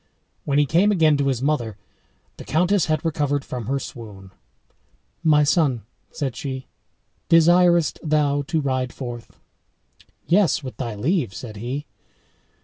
When 0.45 0.57
he 0.57 0.65
came 0.65 0.91
again 0.91 1.15
to 1.17 1.27
his 1.27 1.43
mother, 1.43 1.77
the 2.37 2.43
countess 2.43 2.85
had 2.87 3.05
recovered 3.05 3.45
from 3.45 3.67
her 3.67 3.77
swoon. 3.77 4.31
"My 5.23 5.43
son," 5.43 5.83
said 6.09 6.35
she, 6.35 6.65
"desirest 7.29 7.99
thou 8.01 8.41
to 8.47 8.61
ride 8.61 8.93
forth?" 8.93 9.37
"Yes, 10.25 10.63
with 10.63 10.77
thy 10.77 10.95
leave," 10.95 11.35
said 11.35 11.57
he. 11.57 11.85